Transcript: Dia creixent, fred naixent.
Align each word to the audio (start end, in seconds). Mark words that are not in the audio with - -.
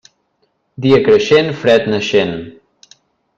Dia 0.85 0.99
creixent, 1.07 1.51
fred 1.65 1.87
naixent. 1.93 2.35